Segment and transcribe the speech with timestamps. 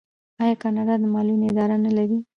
[0.43, 2.17] آیا کاناډا د معلولینو اداره نلري؟